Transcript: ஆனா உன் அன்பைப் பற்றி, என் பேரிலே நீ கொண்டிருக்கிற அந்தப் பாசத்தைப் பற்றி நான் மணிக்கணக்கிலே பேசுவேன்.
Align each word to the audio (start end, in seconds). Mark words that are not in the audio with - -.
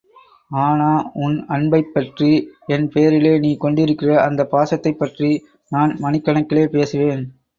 ஆனா 0.51 0.87
உன் 1.15 1.35
அன்பைப் 1.47 1.91
பற்றி, 1.93 2.29
என் 2.67 2.89
பேரிலே 2.89 3.39
நீ 3.39 3.57
கொண்டிருக்கிற 3.57 4.21
அந்தப் 4.21 4.51
பாசத்தைப் 4.51 4.97
பற்றி 4.97 5.31
நான் 5.71 5.97
மணிக்கணக்கிலே 6.01 6.65
பேசுவேன். 6.67 7.23